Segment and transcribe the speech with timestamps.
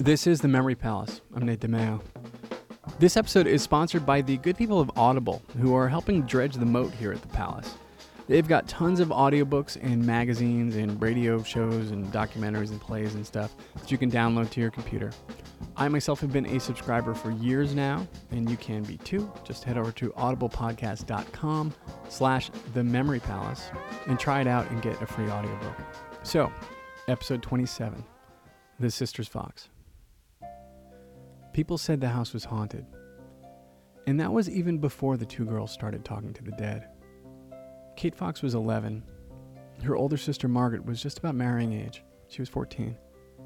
[0.00, 1.20] This is the Memory Palace.
[1.36, 2.00] I'm Nate DiMeo.
[2.98, 6.64] This episode is sponsored by the good people of Audible, who are helping dredge the
[6.64, 7.74] moat here at the Palace.
[8.26, 13.26] They've got tons of audiobooks and magazines and radio shows and documentaries and plays and
[13.26, 15.10] stuff that you can download to your computer.
[15.76, 19.30] I myself have been a subscriber for years now, and you can be too.
[19.44, 21.74] Just head over to audiblepodcast.com
[22.08, 23.70] slash the memory palace
[24.06, 25.76] and try it out and get a free audiobook.
[26.22, 26.50] So,
[27.06, 28.02] episode 27,
[28.78, 29.68] The Sisters Fox.
[31.52, 32.86] People said the house was haunted.
[34.06, 36.88] And that was even before the two girls started talking to the dead.
[37.96, 39.02] Kate Fox was 11.
[39.82, 42.02] Her older sister Margaret was just about marrying age.
[42.28, 42.96] She was 14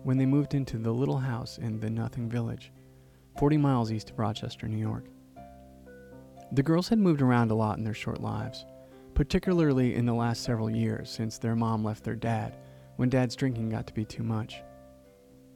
[0.03, 2.73] when they moved into the little house in the Nothing Village,
[3.39, 5.07] 40 miles east of Rochester, New York.
[6.53, 8.67] The girls had moved around a lot in their short lives,
[9.15, 12.55] particularly in the last several years since their mom left their dad
[12.97, 14.63] when dad's drinking got to be too much.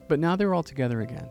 [0.09, 1.29] But now they were all together again.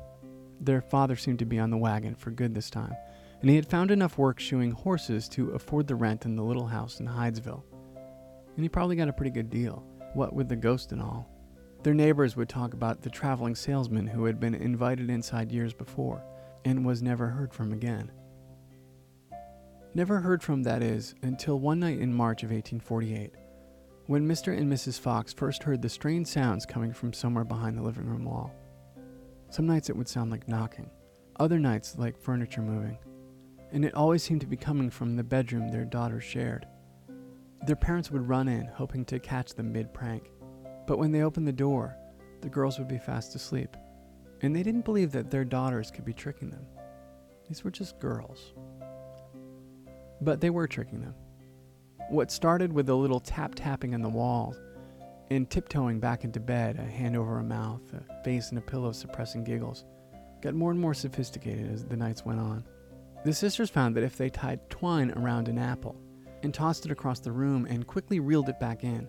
[0.60, 2.96] Their father seemed to be on the wagon for good this time,
[3.42, 6.68] and he had found enough work shoeing horses to afford the rent in the little
[6.68, 7.64] house in Hydesville.
[8.56, 11.30] And he probably got a pretty good deal, what with the ghost and all.
[11.84, 16.24] Their neighbors would talk about the traveling salesman who had been invited inside years before
[16.66, 18.12] and was never heard from again.
[19.94, 23.32] Never heard from, that is, until one night in March of 1848,
[24.08, 24.58] when Mr.
[24.58, 25.00] and Mrs.
[25.00, 28.54] Fox first heard the strange sounds coming from somewhere behind the living room wall.
[29.50, 30.90] Some nights it would sound like knocking,
[31.40, 32.98] other nights like furniture moving,
[33.72, 36.68] and it always seemed to be coming from the bedroom their daughters shared.
[37.66, 40.30] Their parents would run in, hoping to catch them mid prank.
[40.86, 41.98] But when they opened the door,
[42.42, 43.76] the girls would be fast asleep,
[44.42, 46.66] and they didn't believe that their daughters could be tricking them.
[47.48, 48.54] These were just girls.
[50.22, 51.16] But they were tricking them.
[52.10, 54.58] What started with a little tap tapping on the walls
[55.30, 58.92] and tiptoeing back into bed, a hand over a mouth, a face in a pillow
[58.92, 59.86] suppressing giggles,
[60.42, 62.64] got more and more sophisticated as the nights went on.
[63.26, 66.00] The sisters found that if they tied twine around an apple
[66.44, 69.08] and tossed it across the room and quickly reeled it back in,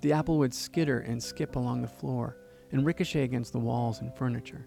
[0.00, 2.36] the apple would skitter and skip along the floor
[2.70, 4.66] and ricochet against the walls and furniture,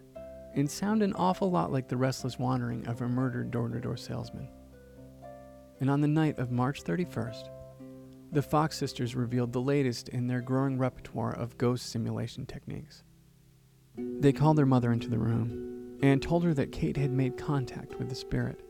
[0.56, 3.96] and sound an awful lot like the restless wandering of a murdered door to door
[3.96, 4.50] salesman.
[5.80, 7.50] And on the night of March 31st,
[8.32, 13.04] the Fox sisters revealed the latest in their growing repertoire of ghost simulation techniques.
[13.98, 18.00] They called their mother into the room and told her that Kate had made contact
[18.00, 18.62] with the spirit.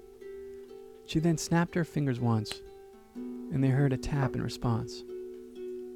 [1.06, 2.62] She then snapped her fingers once,
[3.16, 5.04] and they heard a tap in response.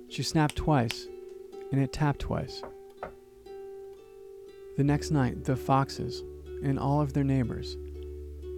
[0.09, 1.07] She snapped twice,
[1.71, 2.61] and it tapped twice.
[4.77, 6.23] The next night, the foxes
[6.63, 7.77] and all of their neighbors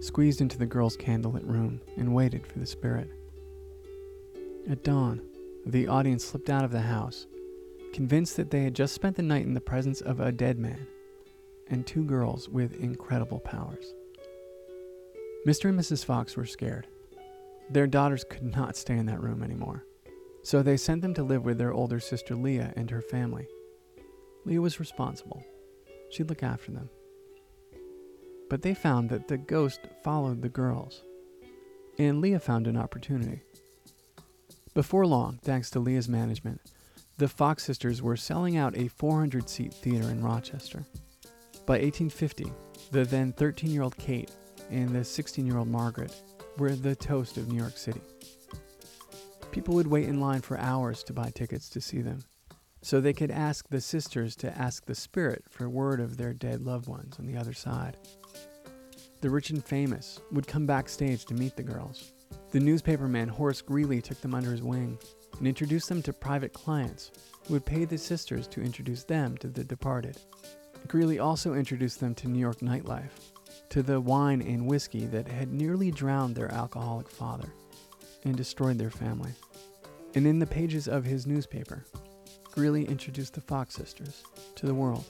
[0.00, 3.08] squeezed into the girls' candlelit room and waited for the spirit.
[4.70, 5.22] At dawn,
[5.64, 7.26] the audience slipped out of the house,
[7.94, 10.86] convinced that they had just spent the night in the presence of a dead man
[11.68, 13.94] and two girls with incredible powers.
[15.46, 15.70] Mr.
[15.70, 16.04] and Mrs.
[16.04, 16.86] Fox were scared.
[17.70, 19.86] Their daughters could not stay in that room anymore.
[20.42, 23.48] So they sent them to live with their older sister Leah and her family.
[24.44, 25.42] Leah was responsible.
[26.10, 26.90] She'd look after them.
[28.50, 31.02] But they found that the ghost followed the girls,
[31.98, 33.42] and Leah found an opportunity.
[34.78, 36.60] Before long, thanks to Leah's management,
[37.16, 40.84] the Fox sisters were selling out a 400 seat theater in Rochester.
[41.66, 42.52] By 1850,
[42.92, 44.30] the then 13 year old Kate
[44.70, 46.14] and the 16 year old Margaret
[46.58, 48.00] were the toast of New York City.
[49.50, 52.20] People would wait in line for hours to buy tickets to see them,
[52.80, 56.60] so they could ask the sisters to ask the spirit for word of their dead
[56.60, 57.96] loved ones on the other side.
[59.22, 62.12] The rich and famous would come backstage to meet the girls.
[62.50, 64.98] The newspaperman Horace Greeley took them under his wing
[65.36, 67.10] and introduced them to private clients
[67.46, 70.16] who would pay the sisters to introduce them to the departed.
[70.86, 73.10] Greeley also introduced them to New York nightlife,
[73.68, 77.52] to the wine and whiskey that had nearly drowned their alcoholic father
[78.24, 79.32] and destroyed their family.
[80.14, 81.84] And in the pages of his newspaper,
[82.52, 84.22] Greeley introduced the Fox sisters
[84.54, 85.04] to the world.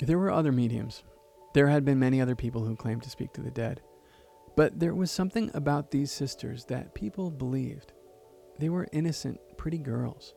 [0.00, 1.04] There were other mediums.
[1.52, 3.80] There had been many other people who claimed to speak to the dead.
[4.56, 7.92] But there was something about these sisters that people believed.
[8.58, 10.34] They were innocent, pretty girls.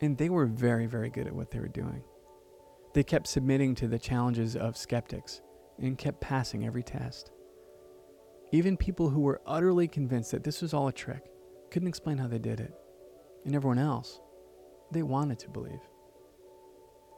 [0.00, 2.04] And they were very, very good at what they were doing.
[2.94, 5.40] They kept submitting to the challenges of skeptics
[5.78, 7.32] and kept passing every test.
[8.52, 11.24] Even people who were utterly convinced that this was all a trick
[11.70, 12.72] couldn't explain how they did it.
[13.44, 14.20] And everyone else,
[14.92, 15.80] they wanted to believe.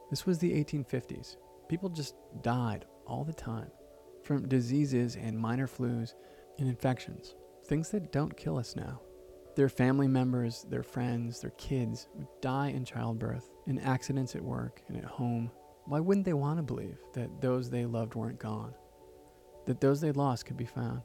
[0.09, 1.35] This was the 1850s.
[1.67, 3.69] People just died all the time
[4.37, 6.13] diseases and minor flus
[6.57, 7.35] and infections,
[7.65, 9.01] things that don't kill us now.
[9.55, 14.81] Their family members, their friends, their kids would die in childbirth, in accidents at work
[14.87, 15.51] and at home,
[15.85, 18.73] Why wouldn't they want to believe that those they loved weren't gone?
[19.65, 21.01] That those they lost could be found?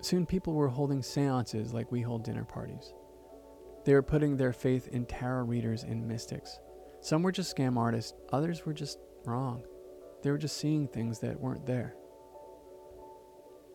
[0.00, 2.94] Soon people were holding seances like we hold dinner parties.
[3.84, 6.60] They were putting their faith in tarot readers and mystics.
[7.00, 9.62] Some were just scam artists, others were just wrong.
[10.22, 11.94] They were just seeing things that weren't there.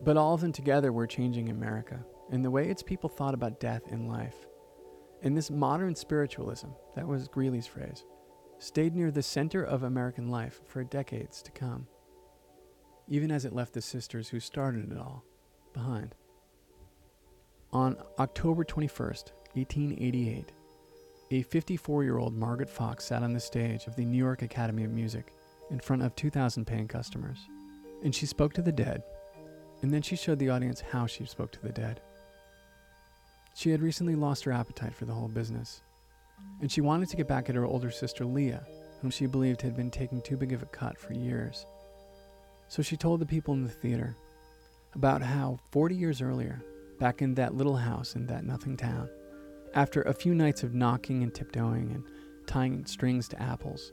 [0.01, 3.59] But all of them together were changing America and the way its people thought about
[3.59, 4.35] death and life.
[5.21, 8.03] And this modern spiritualism, that was Greeley's phrase,
[8.59, 11.87] stayed near the center of American life for decades to come,
[13.07, 15.23] even as it left the sisters who started it all
[15.73, 16.15] behind.
[17.71, 20.51] On October 21st, 1888,
[21.31, 24.83] a 54 year old Margaret Fox sat on the stage of the New York Academy
[24.83, 25.33] of Music
[25.73, 27.39] in front of 2,000 paying customers.
[28.03, 29.03] And she spoke to the dead,
[29.81, 31.99] and then she showed the audience how she spoke to the dead.
[33.55, 35.81] She had recently lost her appetite for the whole business,
[36.61, 38.65] and she wanted to get back at her older sister Leah,
[39.01, 41.65] whom she believed had been taking too big of a cut for years.
[42.67, 44.15] So she told the people in the theater
[44.93, 46.63] about how 40 years earlier,
[46.99, 49.09] back in that little house in that nothing town,
[49.73, 52.03] after a few nights of knocking and tiptoeing and
[52.45, 53.91] tying strings to apples,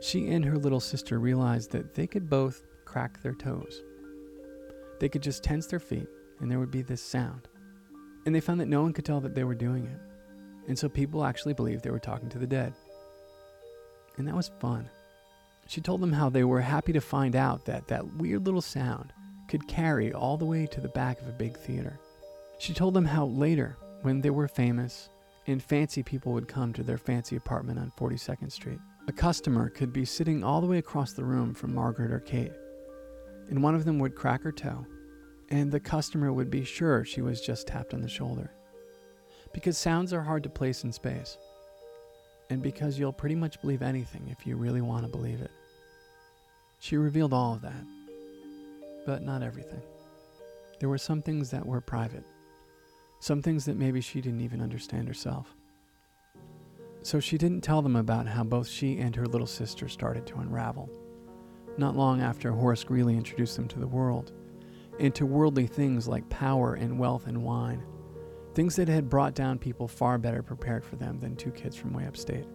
[0.00, 3.82] she and her little sister realized that they could both crack their toes.
[4.98, 6.08] They could just tense their feet,
[6.40, 7.48] and there would be this sound.
[8.26, 10.00] And they found that no one could tell that they were doing it.
[10.68, 12.74] And so people actually believed they were talking to the dead.
[14.16, 14.88] And that was fun.
[15.66, 19.12] She told them how they were happy to find out that that weird little sound
[19.48, 21.98] could carry all the way to the back of a big theater.
[22.58, 25.08] She told them how later, when they were famous
[25.50, 29.92] and fancy people would come to their fancy apartment on 42nd Street, a customer could
[29.92, 32.52] be sitting all the way across the room from Margaret or Kate,
[33.48, 34.86] and one of them would crack her toe,
[35.48, 38.52] and the customer would be sure she was just tapped on the shoulder.
[39.52, 41.36] Because sounds are hard to place in space,
[42.48, 45.50] and because you'll pretty much believe anything if you really want to believe it.
[46.78, 47.84] She revealed all of that,
[49.04, 49.82] but not everything.
[50.78, 52.24] There were some things that were private,
[53.20, 55.54] some things that maybe she didn't even understand herself.
[57.02, 60.38] So she didn't tell them about how both she and her little sister started to
[60.38, 60.90] unravel.
[61.78, 64.32] Not long after Horace Greeley introduced them to the world,
[64.98, 67.82] and to worldly things like power and wealth and wine,
[68.54, 71.92] things that had brought down people far better prepared for them than two kids from
[71.92, 72.46] way upstate.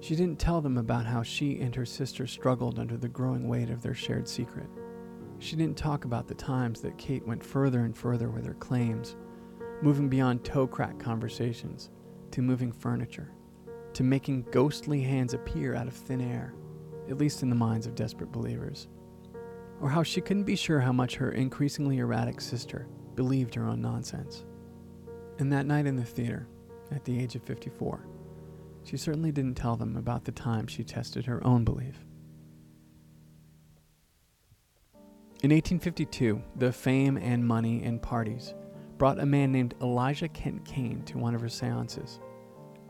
[0.00, 3.70] She didn't tell them about how she and her sister struggled under the growing weight
[3.70, 4.68] of their shared secret.
[5.38, 9.16] She didn't talk about the times that Kate went further and further with her claims,
[9.82, 11.90] moving beyond toe crack conversations
[12.30, 13.30] to moving furniture,
[13.92, 16.54] to making ghostly hands appear out of thin air,
[17.08, 18.88] at least in the minds of desperate believers.
[19.80, 23.80] Or how she couldn't be sure how much her increasingly erratic sister believed her own
[23.80, 24.44] nonsense.
[25.38, 26.48] And that night in the theater,
[26.90, 28.06] at the age of 54,
[28.84, 32.04] she certainly didn't tell them about the time she tested her own belief.
[35.42, 38.54] In 1852, the fame and money and parties
[38.98, 42.20] brought a man named Elisha Kent Kane to one of her seances.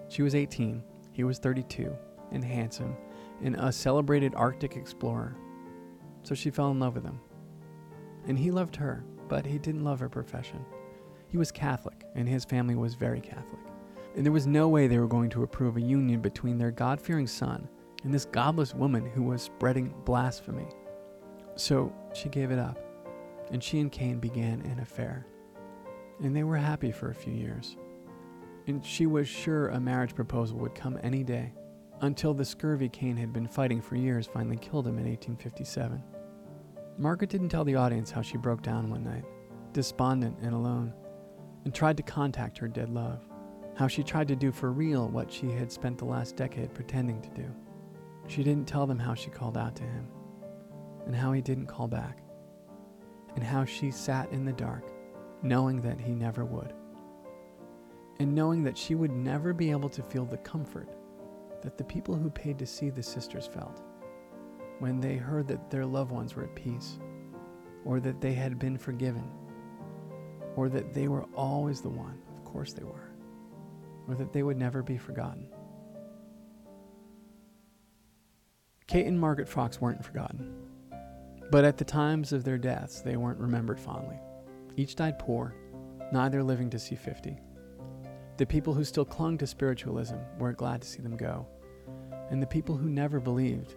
[0.09, 0.83] She was 18,
[1.13, 1.95] he was 32,
[2.33, 2.97] and handsome,
[3.43, 5.37] and a celebrated Arctic explorer.
[6.23, 7.21] So she fell in love with him.
[8.27, 10.65] And he loved her, but he didn't love her profession.
[11.29, 13.61] He was Catholic, and his family was very Catholic.
[14.17, 17.01] And there was no way they were going to approve a union between their God
[17.01, 17.69] fearing son
[18.05, 20.69] and this godless woman who was spreading blasphemy.
[21.57, 22.79] So she gave it up,
[23.51, 25.27] and she and Kane began an affair.
[26.23, 27.77] And they were happy for a few years
[28.67, 31.53] and she was sure a marriage proposal would come any day,
[32.01, 36.03] until the scurvy Kane had been fighting for years finally killed him in 1857.
[36.99, 39.25] Margaret didn't tell the audience how she broke down one night,
[39.73, 40.93] despondent and alone,
[41.65, 43.21] and tried to contact her dead love,
[43.77, 47.21] how she tried to do for real what she had spent the last decade pretending
[47.21, 47.47] to do.
[48.27, 50.09] She didn't tell them how she called out to him,
[51.05, 52.19] and how he didn't call back,
[53.37, 54.91] and how she sat in the dark,
[55.43, 56.73] knowing that he never would
[58.19, 60.89] and knowing that she would never be able to feel the comfort
[61.63, 63.83] that the people who paid to see the sisters felt
[64.79, 66.99] when they heard that their loved ones were at peace,
[67.85, 69.27] or that they had been forgiven,
[70.55, 73.11] or that they were always the one, of course they were,
[74.07, 75.49] or that they would never be forgotten.
[78.87, 80.55] Kate and Margaret Fox weren't forgotten,
[81.51, 84.19] but at the times of their deaths, they weren't remembered fondly.
[84.77, 85.55] Each died poor,
[86.13, 87.39] neither living to see 50.
[88.37, 91.47] The people who still clung to spiritualism weren't glad to see them go.
[92.31, 93.75] And the people who never believed,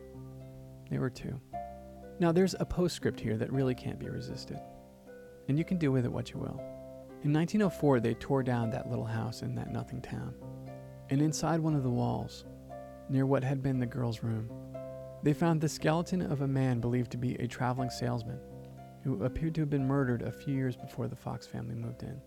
[0.90, 1.40] they were too.
[2.20, 4.60] Now, there's a postscript here that really can't be resisted.
[5.48, 6.60] And you can do with it what you will.
[7.24, 10.36] In 1904, they tore down that little house in that nothing town.
[11.10, 12.44] And inside one of the walls,
[13.08, 14.50] near what had been the girl's room.
[15.24, 18.40] They found the skeleton of a man believed to be a traveling salesman
[19.04, 22.20] who appeared to have been murdered a few years before the Fox family moved in.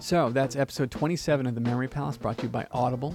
[0.00, 3.14] So that's episode 27 of the Memory Palace brought to you by Audible.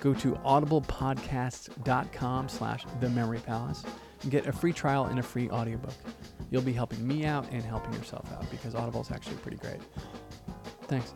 [0.00, 3.84] Go to audiblepodcasts.com slash the Memory Palace
[4.22, 5.94] and get a free trial and a free audiobook.
[6.50, 9.80] You'll be helping me out and helping yourself out because Audible is actually pretty great.
[10.88, 11.14] Thanks.